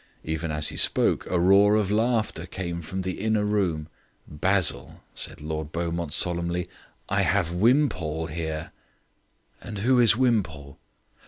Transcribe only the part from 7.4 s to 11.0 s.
Wimpole here." "And who is Wimpole?"